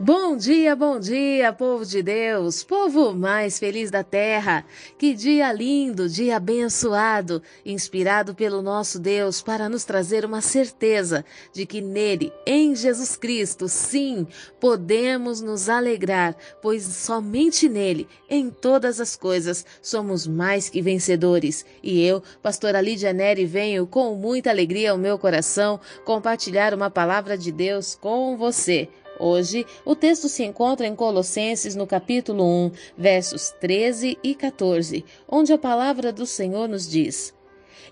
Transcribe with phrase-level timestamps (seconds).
[0.00, 4.64] Bom dia, bom dia, povo de Deus, povo mais feliz da terra.
[4.96, 11.66] Que dia lindo, dia abençoado, inspirado pelo nosso Deus para nos trazer uma certeza de
[11.66, 14.24] que nele, em Jesus Cristo, sim,
[14.60, 21.66] podemos nos alegrar, pois somente nele, em todas as coisas, somos mais que vencedores.
[21.82, 27.36] E eu, pastora Lídia Neri, venho com muita alegria ao meu coração compartilhar uma palavra
[27.36, 28.88] de Deus com você.
[29.18, 35.52] Hoje, o texto se encontra em Colossenses, no capítulo 1, versos 13 e 14, onde
[35.52, 37.34] a palavra do Senhor nos diz: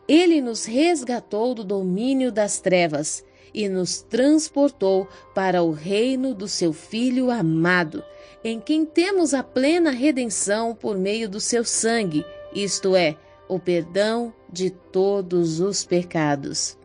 [0.07, 6.73] Ele nos resgatou do domínio das trevas e nos transportou para o reino do seu
[6.73, 8.05] Filho amado,
[8.45, 13.17] em quem temos a plena redenção por meio do seu sangue, isto é,
[13.49, 16.79] o perdão de todos os pecados.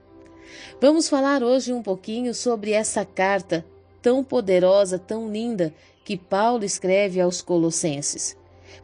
[0.79, 3.65] Vamos falar hoje um pouquinho sobre essa carta
[4.01, 5.73] tão poderosa, tão linda
[6.03, 8.37] que Paulo escreve aos Colossenses.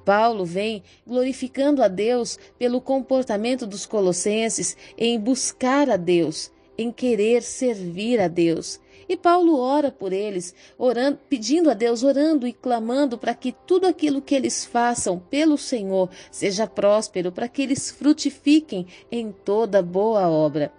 [0.03, 7.41] Paulo vem glorificando a Deus pelo comportamento dos colossenses em buscar a Deus, em querer
[7.41, 8.79] servir a Deus.
[9.09, 13.87] E Paulo ora por eles, orando, pedindo a Deus, orando e clamando para que tudo
[13.87, 20.29] aquilo que eles façam pelo Senhor seja próspero, para que eles frutifiquem em toda boa
[20.29, 20.73] obra.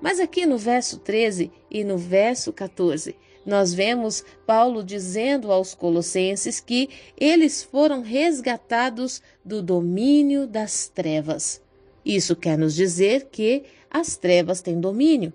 [0.00, 3.14] Mas aqui no verso 13 e no verso 14,
[3.46, 11.62] nós vemos Paulo dizendo aos Colossenses que eles foram resgatados do domínio das trevas.
[12.04, 15.32] Isso quer nos dizer que as trevas têm domínio.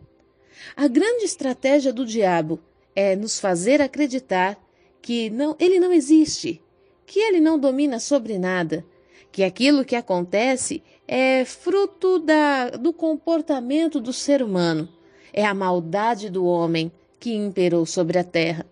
[0.75, 2.59] A grande estratégia do diabo
[2.95, 4.61] é nos fazer acreditar
[5.01, 6.61] que não, ele não existe,
[7.05, 8.85] que ele não domina sobre nada,
[9.31, 14.87] que aquilo que acontece é fruto da, do comportamento do ser humano,
[15.33, 16.91] é a maldade do homem,
[17.21, 18.65] que imperou sobre a terra.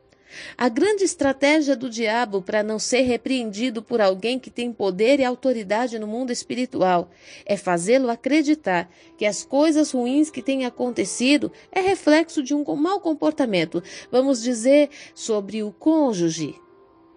[0.58, 5.25] A grande estratégia do diabo para não ser repreendido por alguém que tem poder e
[5.25, 7.09] autoridade no mundo espiritual
[7.45, 12.99] é fazê-lo acreditar que as coisas ruins que têm acontecido é reflexo de um mau
[12.99, 13.83] comportamento.
[14.11, 16.55] Vamos dizer sobre o cônjuge.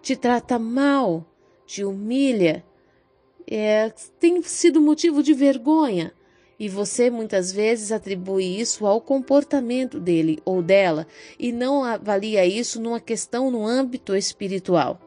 [0.01, 1.25] Te trata mal,
[1.65, 2.63] te humilha,
[3.47, 6.13] é, tem sido motivo de vergonha.
[6.63, 11.05] E você muitas vezes atribui isso ao comportamento dele ou dela
[11.37, 14.97] e não avalia isso numa questão no âmbito espiritual.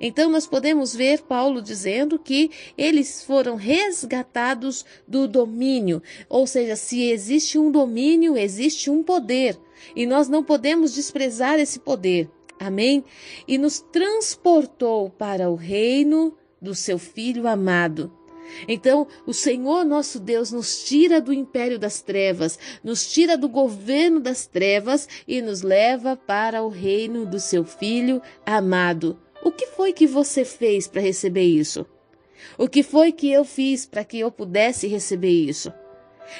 [0.00, 7.00] Então, nós podemos ver Paulo dizendo que eles foram resgatados do domínio, ou seja, se
[7.04, 9.56] existe um domínio, existe um poder,
[9.94, 12.28] e nós não podemos desprezar esse poder.
[12.58, 13.04] Amém?
[13.46, 18.17] E nos transportou para o reino do seu Filho amado.
[18.66, 24.20] Então, o Senhor nosso Deus nos tira do império das trevas, nos tira do governo
[24.20, 29.18] das trevas e nos leva para o reino do seu Filho amado.
[29.42, 31.86] O que foi que você fez para receber isso?
[32.56, 35.72] O que foi que eu fiz para que eu pudesse receber isso?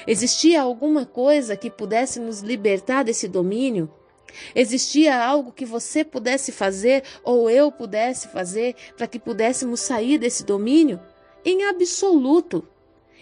[0.07, 3.91] Existia alguma coisa que pudesse nos libertar desse domínio?
[4.55, 10.45] Existia algo que você pudesse fazer ou eu pudesse fazer para que pudéssemos sair desse
[10.45, 11.01] domínio?
[11.45, 12.67] Em absoluto.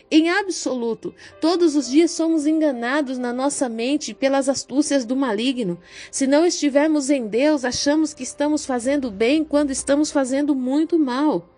[0.08, 5.80] Em absoluto, todos os dias somos enganados na nossa mente pelas astúcias do maligno.
[6.12, 11.48] Se não estivermos em Deus, achamos que estamos fazendo bem quando estamos fazendo muito mal.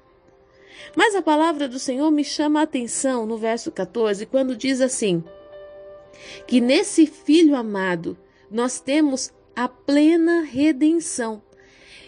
[0.97, 5.23] Mas a palavra do Senhor me chama a atenção no verso 14, quando diz assim:
[6.47, 8.17] que nesse filho amado
[8.51, 11.43] nós temos a plena redenção.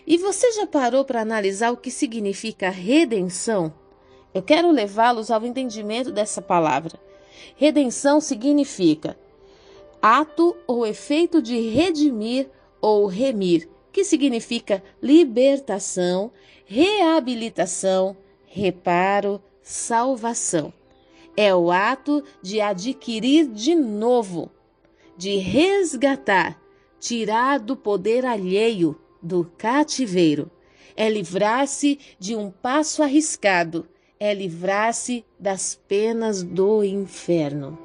[0.07, 3.73] E você já parou para analisar o que significa redenção?
[4.33, 6.99] Eu quero levá-los ao entendimento dessa palavra.
[7.57, 9.19] Redenção significa
[10.01, 12.49] ato ou efeito de redimir
[12.81, 16.31] ou remir, que significa libertação,
[16.65, 20.73] reabilitação, reparo, salvação.
[21.37, 24.51] É o ato de adquirir de novo,
[25.17, 26.61] de resgatar,
[26.99, 30.51] tirar do poder alheio, do cativeiro.
[30.97, 33.89] É livrar-se de um passo arriscado
[34.21, 37.79] é livrar-se das penas do inferno.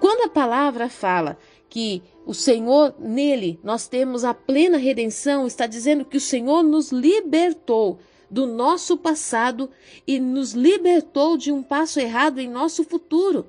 [0.00, 1.36] Quando a palavra fala
[1.68, 6.90] que o Senhor, nele, nós temos a plena redenção, está dizendo que o Senhor nos
[6.90, 7.98] libertou
[8.30, 9.68] do nosso passado
[10.06, 13.44] e nos libertou de um passo errado em nosso futuro.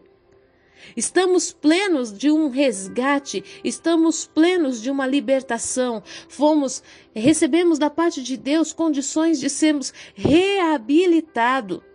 [0.97, 6.03] Estamos plenos de um resgate, estamos plenos de uma libertação.
[6.27, 6.83] Fomos,
[7.15, 11.93] recebemos da parte de Deus condições de sermos reabilitados.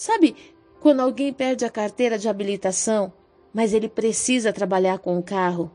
[0.00, 0.34] Sabe
[0.80, 3.12] quando alguém perde a carteira de habilitação,
[3.52, 5.70] mas ele precisa trabalhar com o carro?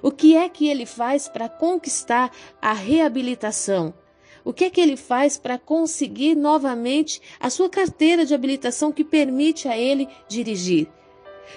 [0.00, 2.30] O que é que ele faz para conquistar
[2.62, 3.92] a reabilitação?
[4.44, 9.02] O que é que ele faz para conseguir novamente a sua carteira de habilitação que
[9.02, 10.86] permite a ele dirigir?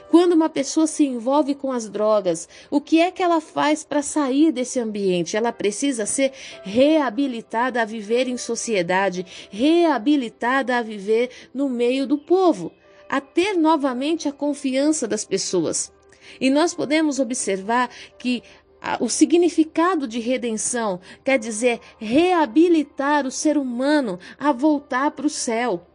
[0.09, 4.01] Quando uma pessoa se envolve com as drogas, o que é que ela faz para
[4.01, 5.37] sair desse ambiente?
[5.37, 6.31] Ela precisa ser
[6.63, 12.71] reabilitada a viver em sociedade, reabilitada a viver no meio do povo,
[13.09, 15.91] a ter novamente a confiança das pessoas.
[16.39, 18.43] E nós podemos observar que
[18.99, 25.85] o significado de redenção quer dizer reabilitar o ser humano a voltar para o céu.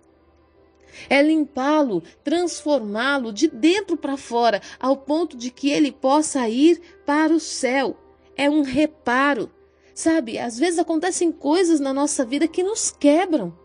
[1.09, 7.33] É limpá-lo, transformá-lo de dentro para fora, ao ponto de que ele possa ir para
[7.33, 7.97] o céu.
[8.37, 9.51] É um reparo.
[9.95, 13.57] Sabe, às vezes acontecem coisas na nossa vida que nos quebram,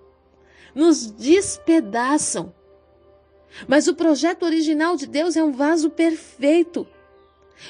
[0.76, 2.54] nos despedaçam.
[3.68, 6.88] Mas o projeto original de Deus é um vaso perfeito.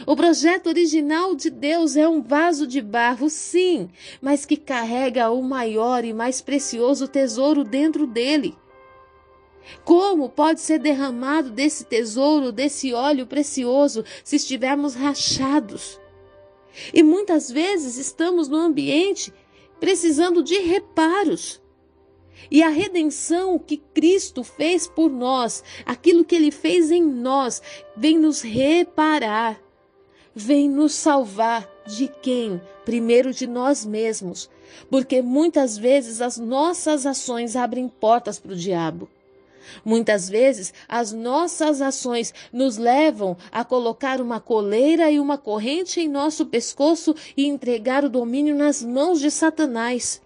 [0.05, 3.89] O projeto original de Deus é um vaso de barro, sim,
[4.21, 8.55] mas que carrega o maior e mais precioso tesouro dentro dele.
[9.83, 15.99] Como pode ser derramado desse tesouro, desse óleo precioso, se estivermos rachados?
[16.93, 19.33] E muitas vezes estamos no ambiente
[19.79, 21.61] precisando de reparos.
[22.49, 27.61] E a redenção que Cristo fez por nós, aquilo que ele fez em nós,
[27.95, 29.61] vem nos reparar,
[30.33, 32.61] vem nos salvar de quem?
[32.85, 34.49] Primeiro de nós mesmos,
[34.89, 39.09] porque muitas vezes as nossas ações abrem portas para o diabo.
[39.83, 46.07] Muitas vezes as nossas ações nos levam a colocar uma coleira e uma corrente em
[46.07, 50.21] nosso pescoço e entregar o domínio nas mãos de Satanás.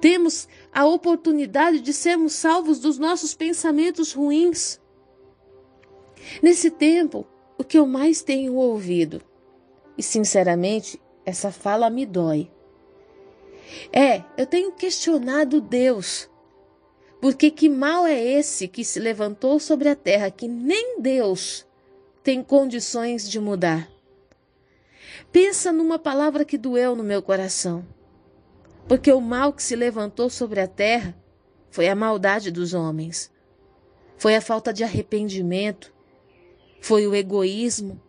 [0.00, 4.80] Temos a oportunidade de sermos salvos dos nossos pensamentos ruins.
[6.42, 7.26] Nesse tempo,
[7.58, 9.22] o que eu mais tenho ouvido,
[9.96, 12.50] e sinceramente, essa fala me dói,
[13.92, 16.29] é: eu tenho questionado Deus.
[17.20, 21.66] Porque que mal é esse que se levantou sobre a terra que nem Deus
[22.22, 23.90] tem condições de mudar?
[25.30, 27.84] Pensa numa palavra que doeu no meu coração.
[28.88, 31.14] Porque o mal que se levantou sobre a terra
[31.70, 33.30] foi a maldade dos homens,
[34.16, 35.94] foi a falta de arrependimento,
[36.80, 38.00] foi o egoísmo,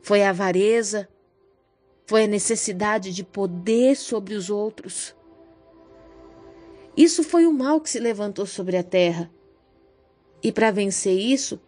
[0.00, 1.08] foi a avareza,
[2.06, 5.14] foi a necessidade de poder sobre os outros.
[6.96, 9.30] Isso foi o mal que se levantou sobre a terra.
[10.42, 11.60] E para vencer isso,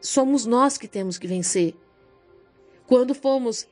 [0.00, 1.74] somos nós que temos que vencer.
[2.86, 3.66] Quando fomos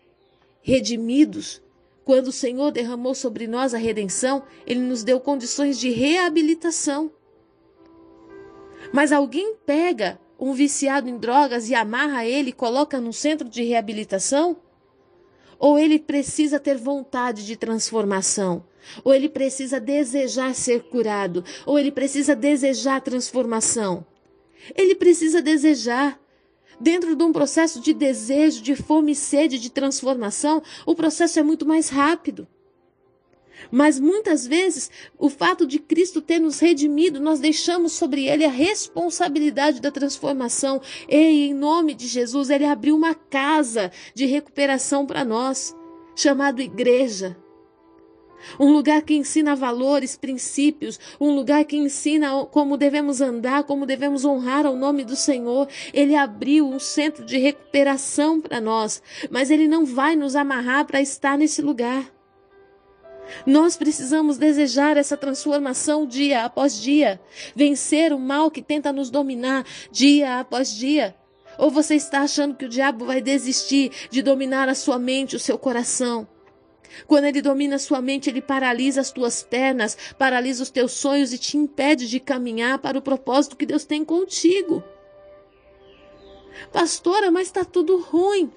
[0.63, 1.63] redimidos,
[2.05, 7.11] quando o Senhor derramou sobre nós a redenção, Ele nos deu condições de reabilitação.
[8.93, 13.63] Mas alguém pega um viciado em drogas e amarra ele e coloca no centro de
[13.63, 14.57] reabilitação?
[15.61, 18.65] Ou ele precisa ter vontade de transformação?
[19.05, 21.45] Ou ele precisa desejar ser curado?
[21.67, 24.07] Ou ele precisa desejar transformação?
[24.75, 26.19] Ele precisa desejar.
[26.81, 31.43] Dentro de um processo de desejo, de fome e sede de transformação, o processo é
[31.43, 32.49] muito mais rápido.
[33.71, 38.51] Mas muitas vezes, o fato de Cristo ter nos redimido, nós deixamos sobre ele a
[38.51, 40.81] responsabilidade da transformação.
[41.09, 45.75] E em nome de Jesus, ele abriu uma casa de recuperação para nós,
[46.15, 47.37] chamado igreja.
[48.59, 54.25] Um lugar que ensina valores, princípios, um lugar que ensina como devemos andar, como devemos
[54.25, 55.69] honrar ao nome do Senhor.
[55.93, 61.01] Ele abriu um centro de recuperação para nós, mas ele não vai nos amarrar para
[61.01, 62.20] estar nesse lugar.
[63.47, 67.21] Nós precisamos desejar essa transformação dia após dia,
[67.55, 71.15] vencer o mal que tenta nos dominar dia após dia.
[71.59, 75.41] Ou você está achando que o diabo vai desistir de dominar a sua mente, o
[75.41, 76.27] seu coração?
[77.07, 81.33] Quando ele domina a sua mente, ele paralisa as tuas pernas, paralisa os teus sonhos
[81.33, 84.83] e te impede de caminhar para o propósito que Deus tem contigo.
[86.73, 88.51] Pastora, mas está tudo ruim.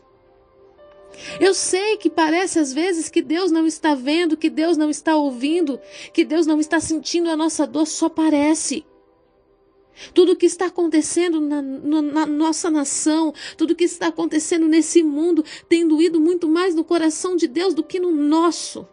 [1.40, 5.16] Eu sei que parece às vezes que Deus não está vendo, que Deus não está
[5.16, 5.80] ouvindo,
[6.14, 8.86] que Deus não está sentindo a nossa dor, só parece.
[10.14, 15.04] Tudo o que está acontecendo na, na, nossa nação, tudo o que está acontecendo nesse
[15.04, 18.88] mundo, tem doído muito mais no coração de Deus do que no nosso.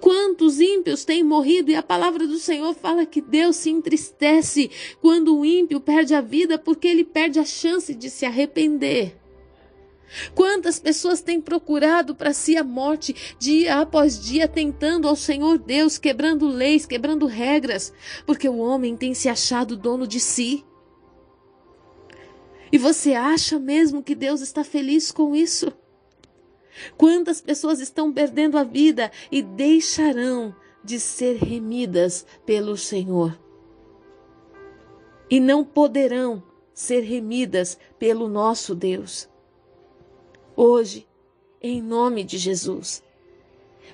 [0.00, 4.70] Quantos ímpios têm morrido e a palavra do Senhor fala que Deus se entristece
[5.00, 9.16] quando o ímpio perde a vida porque ele perde a chance de se arrepender.
[10.34, 15.98] Quantas pessoas têm procurado para si a morte dia após dia, tentando ao Senhor Deus,
[15.98, 17.92] quebrando leis, quebrando regras,
[18.26, 20.64] porque o homem tem se achado dono de si.
[22.70, 25.72] E você acha mesmo que Deus está feliz com isso?
[26.96, 33.38] Quantas pessoas estão perdendo a vida e deixarão de ser remidas pelo Senhor?
[35.30, 39.28] E não poderão ser remidas pelo nosso Deus.
[40.60, 41.06] Hoje,
[41.62, 43.00] em nome de Jesus,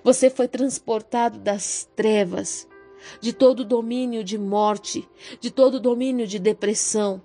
[0.02, 2.66] você foi transportado das trevas,
[3.20, 5.06] de todo domínio de morte,
[5.38, 7.20] de todo domínio de depressão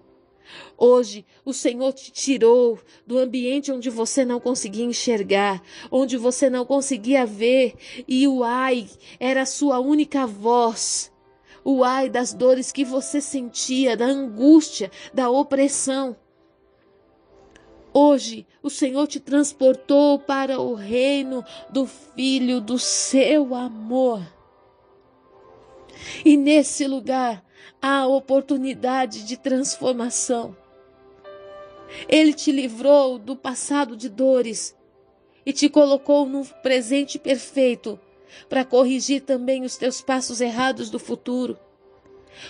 [0.77, 6.65] Hoje, o Senhor te tirou do ambiente onde você não conseguia enxergar, onde você não
[6.65, 7.75] conseguia ver,
[8.07, 8.87] e o ai
[9.19, 11.11] era a sua única voz.
[11.63, 16.15] O ai das dores que você sentia, da angústia, da opressão.
[17.93, 24.21] Hoje, o Senhor te transportou para o reino do Filho do seu amor.
[26.23, 27.43] E nesse lugar,
[27.81, 30.55] a oportunidade de transformação.
[32.07, 34.75] Ele te livrou do passado de dores
[35.45, 37.99] e te colocou no presente perfeito
[38.47, 41.57] para corrigir também os teus passos errados do futuro.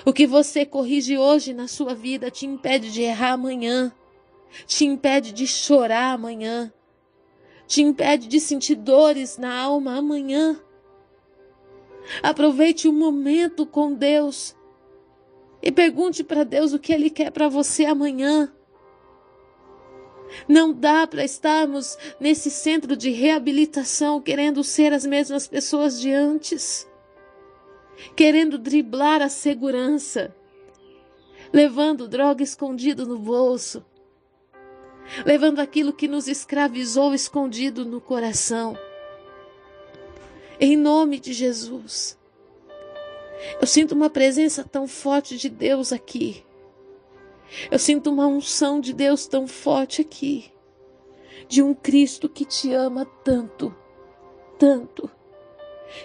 [0.06, 3.92] O que você corrige hoje na sua vida te impede de errar amanhã,
[4.66, 6.72] te impede de chorar amanhã,
[7.68, 10.60] te impede de sentir dores na alma amanhã.
[12.24, 14.56] Aproveite o momento com Deus
[15.62, 18.52] e pergunte para Deus o que Ele quer para você amanhã.
[20.48, 26.88] Não dá para estarmos nesse centro de reabilitação querendo ser as mesmas pessoas de antes,
[28.16, 30.36] querendo driblar a segurança,
[31.52, 33.84] levando droga escondido no bolso,
[35.26, 38.78] levando aquilo que nos escravizou escondido no coração.
[40.60, 42.18] Em nome de Jesus.
[43.60, 46.44] Eu sinto uma presença tão forte de Deus aqui.
[47.72, 50.52] Eu sinto uma unção de Deus tão forte aqui.
[51.48, 53.76] De um Cristo que te ama tanto,
[54.60, 55.10] tanto,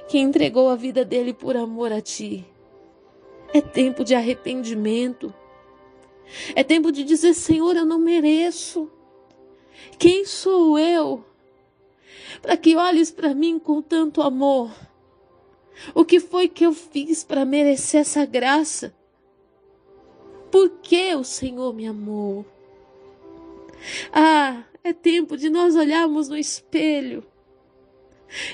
[0.08, 2.46] que entregou a vida dele por amor a ti.
[3.52, 5.34] É tempo de arrependimento.
[6.54, 8.90] É tempo de dizer: Senhor, eu não mereço.
[9.98, 11.24] Quem sou eu?
[12.42, 14.70] Para que olhes para mim com tanto amor.
[15.94, 18.94] O que foi que eu fiz para merecer essa graça?
[20.50, 22.46] Por que o Senhor me amou?
[24.12, 27.24] Ah, é tempo de nós olharmos no espelho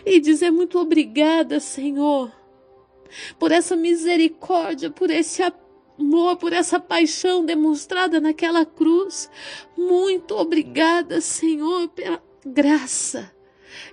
[0.04, 2.32] e dizer muito obrigada, Senhor,
[3.38, 5.42] por essa misericórdia, por esse
[6.00, 9.30] amor, por essa paixão demonstrada naquela cruz.
[9.76, 13.30] Muito obrigada, Senhor, pela graça,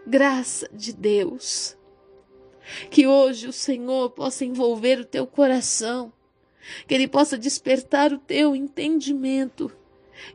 [0.05, 1.77] graça de Deus.
[2.89, 6.11] Que hoje o Senhor possa envolver o teu coração,
[6.87, 9.71] que Ele possa despertar o teu entendimento.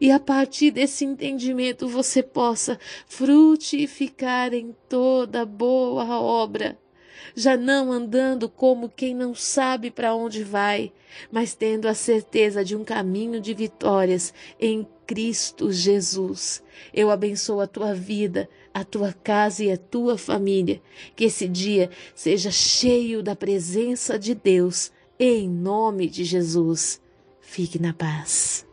[0.01, 6.79] E a partir desse entendimento você possa frutificar em toda boa obra,
[7.35, 10.93] já não andando como quem não sabe para onde vai,
[11.31, 16.63] mas tendo a certeza de um caminho de vitórias em Cristo Jesus.
[16.93, 20.81] Eu abençoo a tua vida, a tua casa e a tua família.
[21.15, 27.01] Que esse dia seja cheio da presença de Deus, em nome de Jesus.
[27.41, 28.67] Fique na paz.